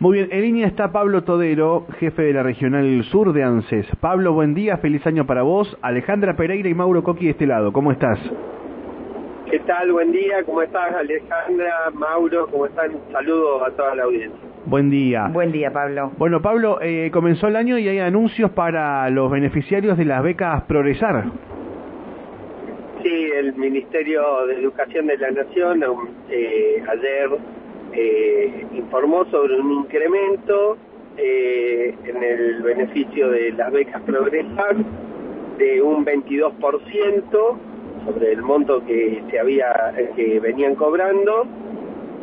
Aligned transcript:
Muy 0.00 0.16
bien, 0.16 0.28
en 0.32 0.40
línea 0.40 0.66
está 0.66 0.92
Pablo 0.92 1.24
Todero, 1.24 1.86
jefe 1.98 2.22
de 2.22 2.32
la 2.32 2.42
Regional 2.42 3.04
Sur 3.10 3.34
de 3.34 3.42
ANSES. 3.42 3.86
Pablo, 4.00 4.32
buen 4.32 4.54
día, 4.54 4.78
feliz 4.78 5.06
año 5.06 5.26
para 5.26 5.42
vos. 5.42 5.76
Alejandra 5.82 6.36
Pereira 6.36 6.70
y 6.70 6.74
Mauro 6.74 7.02
Coqui 7.02 7.26
de 7.26 7.32
este 7.32 7.46
lado, 7.46 7.70
¿cómo 7.70 7.92
estás? 7.92 8.18
¿Qué 9.50 9.58
tal? 9.58 9.92
Buen 9.92 10.10
día, 10.10 10.42
¿cómo 10.46 10.62
estás 10.62 10.94
Alejandra, 10.94 11.90
Mauro? 11.92 12.46
¿Cómo 12.46 12.64
están? 12.64 12.92
Saludos 13.12 13.62
a 13.62 13.70
toda 13.72 13.94
la 13.94 14.04
audiencia. 14.04 14.40
Buen 14.64 14.88
día. 14.88 15.28
Buen 15.30 15.52
día, 15.52 15.70
Pablo. 15.70 16.12
Bueno, 16.16 16.40
Pablo, 16.40 16.78
eh, 16.80 17.10
comenzó 17.12 17.48
el 17.48 17.56
año 17.56 17.76
y 17.76 17.86
hay 17.86 17.98
anuncios 17.98 18.52
para 18.52 19.10
los 19.10 19.30
beneficiarios 19.30 19.98
de 19.98 20.06
las 20.06 20.22
becas 20.22 20.62
Progresar. 20.62 21.24
Sí, 23.02 23.30
el 23.36 23.54
Ministerio 23.54 24.46
de 24.46 24.60
Educación 24.60 25.08
de 25.08 25.18
la 25.18 25.30
Nación 25.30 25.84
eh, 26.30 26.82
ayer 26.88 27.28
eh, 27.92 28.66
informó 28.72 29.24
sobre 29.26 29.58
un 29.58 29.72
incremento 29.72 30.76
eh, 31.16 31.94
en 32.04 32.22
el 32.22 32.62
beneficio 32.62 33.30
de 33.30 33.52
las 33.52 33.72
becas 33.72 34.02
Progresar 34.02 34.76
de 35.58 35.82
un 35.82 36.04
22% 36.04 37.58
sobre 38.06 38.32
el 38.32 38.42
monto 38.42 38.84
que 38.86 39.22
se 39.30 39.38
había 39.38 39.92
que 40.16 40.40
venían 40.40 40.74
cobrando 40.74 41.46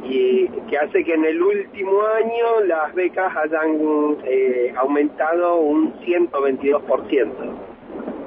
y 0.04 0.48
que 0.70 0.78
hace 0.78 1.04
que 1.04 1.14
en 1.14 1.26
el 1.26 1.42
último 1.42 2.02
año 2.02 2.62
las 2.66 2.94
becas 2.94 3.36
hayan 3.36 4.18
eh, 4.24 4.74
aumentado 4.78 5.58
un 5.58 5.94
122%. 6.00 7.32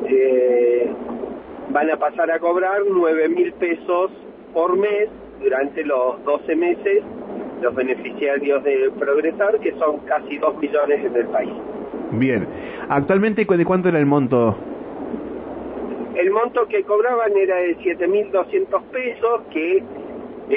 Eh, 0.07 0.91
van 1.71 1.91
a 1.91 1.97
pasar 1.97 2.31
a 2.31 2.39
cobrar 2.39 2.83
9 2.89 3.29
mil 3.29 3.53
pesos 3.55 4.11
por 4.53 4.77
mes 4.77 5.09
durante 5.41 5.85
los 5.85 6.23
12 6.25 6.57
meses 6.57 7.03
los 7.61 7.75
beneficiarios 7.75 8.63
de 8.65 8.91
Progresar, 8.99 9.59
que 9.61 9.73
son 9.73 9.99
casi 10.01 10.39
2 10.39 10.59
millones 10.59 11.05
en 11.05 11.17
el 11.17 11.27
país. 11.27 11.53
Bien. 12.13 12.47
¿Actualmente 12.89 13.45
de 13.45 13.65
cuánto 13.65 13.89
era 13.89 13.99
el 13.99 14.07
monto? 14.07 14.57
El 16.15 16.31
monto 16.31 16.67
que 16.67 16.83
cobraban 16.83 17.37
era 17.37 17.57
de 17.57 17.77
7.200 17.79 18.83
pesos, 18.91 19.43
que 19.53 19.83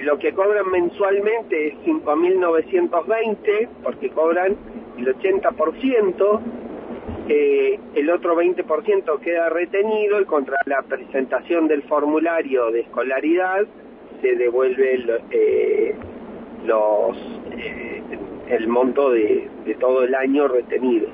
lo 0.01 0.17
que 0.17 0.33
cobran 0.33 0.69
mensualmente 0.71 1.67
es 1.67 1.75
5.920, 1.85 3.69
porque 3.83 4.09
cobran 4.09 4.55
el 4.97 5.15
80%, 5.15 6.39
eh, 7.29 7.79
el 7.95 8.09
otro 8.09 8.35
20% 8.35 9.19
queda 9.19 9.49
retenido 9.49 10.19
y 10.19 10.25
contra 10.25 10.57
la 10.65 10.81
presentación 10.81 11.67
del 11.67 11.83
formulario 11.83 12.71
de 12.71 12.81
escolaridad 12.81 13.65
se 14.21 14.35
devuelve 14.35 14.95
el, 14.95 15.11
eh, 15.31 15.95
los 16.65 17.17
eh, 17.51 18.01
el 18.49 18.67
monto 18.67 19.11
de, 19.11 19.49
de, 19.65 19.75
todo 19.75 20.03
el 20.03 20.15
año 20.15 20.47
retenido. 20.47 21.07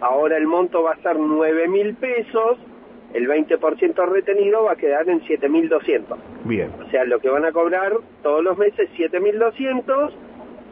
Ahora 0.00 0.36
el 0.36 0.46
monto 0.46 0.82
va 0.82 0.92
a 0.92 0.96
ser 1.02 1.18
9 1.18 1.68
mil 1.68 1.94
pesos, 1.94 2.58
el 3.14 3.28
20% 3.28 4.08
retenido 4.08 4.64
va 4.64 4.72
a 4.72 4.76
quedar 4.76 5.08
en 5.08 5.20
7.200. 5.22 6.16
Bien. 6.44 6.70
O 6.84 6.90
sea, 6.90 7.04
lo 7.04 7.20
que 7.20 7.28
van 7.28 7.44
a 7.44 7.52
cobrar 7.52 7.92
todos 8.22 8.42
los 8.42 8.58
meses 8.58 8.88
7.200 8.96 10.10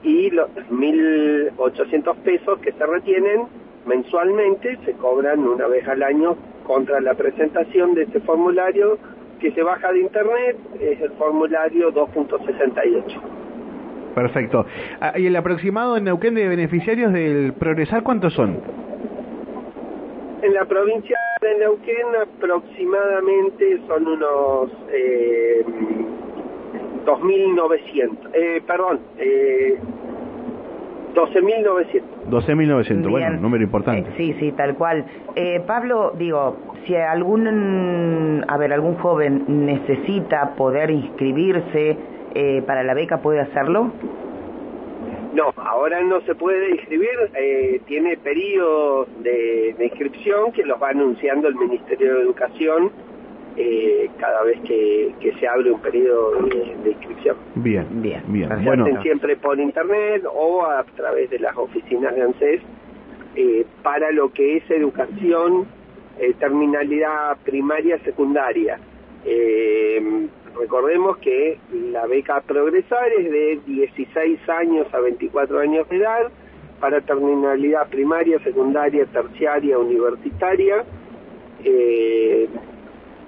y 0.03 0.31
los 0.31 0.51
1.800 0.51 2.17
pesos 2.17 2.59
que 2.59 2.73
se 2.73 2.87
retienen 2.87 3.47
mensualmente 3.87 4.79
se 4.85 4.93
cobran 4.95 5.41
una 5.41 5.67
vez 5.67 5.87
al 5.89 6.03
año 6.03 6.37
contra 6.65 7.01
la 7.01 7.15
presentación 7.15 7.95
de 7.95 8.03
este 8.05 8.21
formulario 8.21 8.99
que 9.41 9.51
se 9.53 9.63
baja 9.63 9.93
de 9.93 10.01
internet, 10.01 10.57
es 10.81 11.01
el 11.01 11.11
formulario 11.13 11.93
2.68. 11.93 13.32
Perfecto. 14.15 14.67
Ah, 15.01 15.15
¿Y 15.17 15.27
el 15.27 15.37
aproximado 15.37 15.97
en 15.97 16.05
Neuquén 16.05 16.35
de 16.35 16.49
beneficiarios 16.49 17.13
del 17.13 17.53
Progresar 17.55 18.03
cuántos 18.03 18.35
son? 18.35 18.59
En 20.43 20.55
la 20.55 20.65
provincia 20.65 21.17
de 21.41 21.59
Neuquén 21.59 22.07
aproximadamente 22.21 23.81
son 23.87 24.07
unos 24.07 24.71
eh, 24.93 25.65
2.900, 27.07 28.31
eh, 28.35 28.63
perdón, 28.67 29.01
eh, 29.19 29.79
12.900. 31.15 32.03
12.900, 32.31 33.11
bueno, 33.11 33.41
número 33.41 33.65
importante. 33.65 34.09
Eh, 34.11 34.15
sí, 34.17 34.37
sí, 34.41 34.53
tal 34.53 34.75
cual. 34.77 35.05
Eh, 35.37 35.63
Pablo, 35.67 36.13
digo, 36.17 36.57
si 36.87 36.95
algún, 36.97 38.45
a 38.49 38.57
ver, 38.57 38.73
algún 38.73 38.97
joven 38.97 39.45
necesita 39.49 40.55
poder 40.57 40.91
inscribirse 40.91 41.97
eh, 42.35 42.63
para 42.67 42.83
la 42.83 42.95
beca, 42.95 43.21
¿puede 43.23 43.41
hacerlo? 43.41 43.93
No, 45.35 45.53
ahora 45.57 46.03
no 46.03 46.21
se 46.23 46.35
puede 46.35 46.71
inscribir, 46.73 47.09
eh, 47.35 47.81
tiene 47.87 48.19
periodos 48.19 49.09
de, 49.23 49.75
de, 49.79 49.85
inscripción 49.87 50.53
que 50.53 50.63
los 50.63 50.81
va 50.81 50.91
anunciando 50.91 51.49
el 51.49 51.55
Ministerio 51.55 52.17
de 52.17 52.23
Educación 52.23 52.91
eh, 53.57 54.11
cada 54.19 54.43
vez 54.45 54.61
que, 54.61 55.15
que, 55.21 55.33
se 55.35 55.47
abre 55.47 55.71
un 55.71 55.81
periodo 55.81 56.43
de, 56.43 56.77
de 56.85 56.91
inscripción. 56.91 57.37
Bien, 57.57 57.87
bien, 58.03 58.23
bien. 58.29 58.49
Se 58.49 58.57
bueno, 58.57 58.85
hacen 58.85 59.03
siempre 59.03 59.37
por 59.37 59.59
internet 59.59 60.25
o 60.31 60.65
a 60.65 60.85
través 60.97 61.29
de 61.31 61.39
las 61.39 61.57
oficinas 61.57 62.15
de 62.15 62.23
ANSES 62.23 62.63
eh, 63.37 63.67
para 63.83 64.11
lo 64.11 64.33
que 64.33 64.59
es 64.59 64.71
educación, 64.71 65.67
eh, 66.19 66.35
terminalidad 66.39 67.37
primaria, 67.45 67.99
secundaria. 68.05 68.79
Recordemos 70.59 71.19
que 71.19 71.59
la 71.73 72.07
beca 72.07 72.41
Progresar 72.41 73.11
es 73.19 73.31
de 73.31 73.61
16 73.67 74.49
años 74.49 74.87
a 74.93 75.01
24 75.01 75.61
años 75.61 75.89
de 75.89 75.97
edad 75.97 76.31
para 76.81 77.01
terminalidad 77.01 77.89
primaria, 77.89 78.39
secundaria, 78.41 79.07
terciaria, 79.07 79.79
universitaria. 79.79 80.85
Eh, 81.65 82.49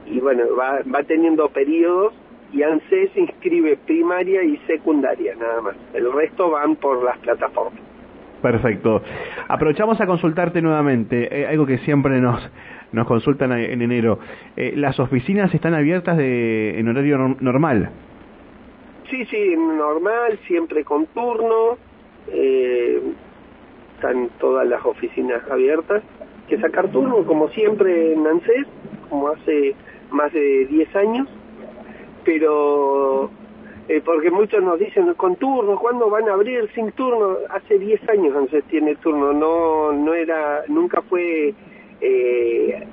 y 0.06 0.20
bueno, 0.20 0.44
va, 0.56 0.80
va 0.92 1.02
teniendo 1.04 1.48
periodos 1.48 2.12
y 2.52 2.62
ANSES 2.62 3.16
inscribe 3.16 3.76
primaria 3.78 4.42
y 4.44 4.56
secundaria 4.66 5.34
nada 5.34 5.60
más. 5.60 5.76
El 5.92 6.12
resto 6.12 6.50
van 6.50 6.76
por 6.76 7.02
las 7.02 7.18
plataformas. 7.18 7.94
Perfecto. 8.44 9.00
Aprovechamos 9.49 9.99
a 10.03 10.06
consultarte 10.06 10.60
nuevamente, 10.60 11.34
eh, 11.34 11.47
algo 11.47 11.65
que 11.65 11.78
siempre 11.78 12.21
nos, 12.21 12.47
nos 12.93 13.06
consultan 13.06 13.53
en 13.53 13.81
enero. 13.81 14.19
Eh, 14.55 14.75
¿Las 14.77 15.00
oficinas 15.00 15.55
están 15.55 15.72
abiertas 15.72 16.19
de, 16.19 16.78
en 16.78 16.87
horario 16.87 17.16
normal? 17.41 17.88
Sí, 19.09 19.25
sí, 19.31 19.55
normal, 19.56 20.38
siempre 20.47 20.84
con 20.84 21.06
turno. 21.06 21.78
Eh, 22.28 23.00
están 23.94 24.28
todas 24.38 24.69
las 24.69 24.84
oficinas 24.84 25.41
abiertas. 25.50 26.03
Que 26.47 26.59
sacar 26.59 26.88
turno, 26.88 27.25
como 27.25 27.49
siempre 27.49 28.12
en 28.12 28.26
ANSES, 28.26 28.66
como 29.09 29.28
hace 29.28 29.75
más 30.11 30.31
de 30.34 30.66
10 30.66 30.97
años. 30.97 31.28
Pero 32.26 33.31
eh, 33.88 34.00
porque 34.04 34.30
muchos 34.30 34.62
nos 34.62 34.78
dicen 34.78 35.12
con 35.14 35.36
turno, 35.36 35.78
¿cuándo 35.78 36.08
van 36.08 36.28
a 36.28 36.32
abrir 36.32 36.70
sin 36.74 36.90
turno? 36.92 37.36
Hace 37.50 37.78
10 37.78 38.08
años 38.08 38.34
ANSES 38.34 38.64
tiene 38.64 38.96
turno, 38.96 39.32
no 39.32 39.92
no 39.92 40.14
era 40.14 40.64
nunca 40.68 41.02
fue 41.02 41.52
eh, 42.00 42.86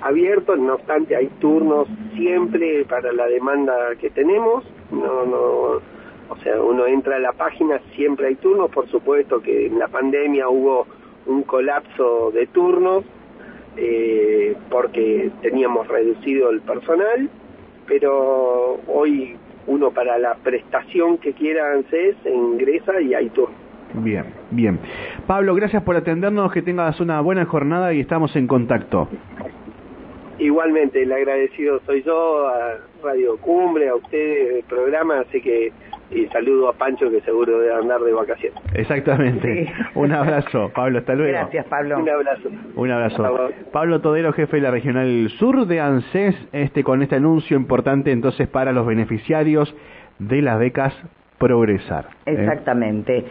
abierto, 0.00 0.56
no 0.56 0.74
obstante 0.74 1.14
hay 1.14 1.26
turnos 1.40 1.88
siempre 2.14 2.84
para 2.86 3.12
la 3.12 3.26
demanda 3.26 3.74
que 4.00 4.08
tenemos, 4.10 4.64
no 4.90 5.26
no 5.26 5.94
o 6.30 6.36
sea, 6.42 6.60
uno 6.60 6.86
entra 6.86 7.16
a 7.16 7.18
la 7.18 7.32
página, 7.32 7.78
siempre 7.94 8.28
hay 8.28 8.36
turnos, 8.36 8.70
por 8.70 8.88
supuesto 8.88 9.42
que 9.42 9.66
en 9.66 9.78
la 9.78 9.88
pandemia 9.88 10.48
hubo 10.48 10.86
un 11.26 11.42
colapso 11.42 12.30
de 12.32 12.46
turnos 12.46 13.04
eh, 13.76 14.56
porque 14.70 15.30
teníamos 15.42 15.86
reducido 15.88 16.50
el 16.50 16.60
personal, 16.62 17.28
pero 17.86 18.80
hoy 18.86 19.36
uno 19.66 19.90
para 19.90 20.18
la 20.18 20.34
prestación 20.36 21.18
que 21.18 21.32
quiera 21.32 21.72
ANSES 21.72 22.16
ingresa 22.26 23.00
y 23.00 23.14
hay 23.14 23.28
turno. 23.30 23.54
Bien, 23.94 24.24
bien. 24.50 24.80
Pablo, 25.26 25.54
gracias 25.54 25.82
por 25.84 25.96
atendernos, 25.96 26.52
que 26.52 26.62
tengas 26.62 26.98
una 27.00 27.20
buena 27.20 27.44
jornada 27.44 27.92
y 27.92 28.00
estamos 28.00 28.34
en 28.34 28.46
contacto. 28.46 29.08
Igualmente, 30.38 31.02
el 31.02 31.12
agradecido 31.12 31.80
soy 31.86 32.02
yo, 32.02 32.48
a 32.48 32.78
Radio 33.04 33.36
Cumbre, 33.38 33.88
a 33.88 33.94
ustedes, 33.94 34.56
el 34.56 34.64
programa, 34.64 35.20
así 35.20 35.40
que 35.40 35.72
y 36.10 36.26
saludo 36.26 36.68
a 36.68 36.72
Pancho 36.74 37.10
que 37.10 37.20
seguro 37.22 37.58
debe 37.58 37.74
andar 37.74 38.00
de 38.00 38.12
vacaciones. 38.12 38.60
Exactamente. 38.74 39.66
Sí. 39.66 39.72
Un 39.94 40.12
abrazo, 40.12 40.70
Pablo, 40.74 40.98
hasta 40.98 41.14
luego. 41.14 41.32
Gracias, 41.32 41.66
Pablo. 41.66 41.98
Un 41.98 42.08
abrazo. 42.08 42.48
Un 42.76 42.90
abrazo. 42.90 43.50
Pablo 43.72 44.00
Todero, 44.00 44.32
jefe 44.32 44.56
de 44.56 44.62
la 44.62 44.70
Regional 44.70 45.28
Sur 45.38 45.66
de 45.66 45.80
ANSES, 45.80 46.36
este 46.52 46.84
con 46.84 47.02
este 47.02 47.16
anuncio 47.16 47.56
importante 47.56 48.12
entonces 48.12 48.48
para 48.48 48.72
los 48.72 48.86
beneficiarios 48.86 49.74
de 50.18 50.42
las 50.42 50.58
becas 50.58 50.94
Progresar. 51.38 52.06
Exactamente. 52.26 53.18
¿eh? 53.18 53.24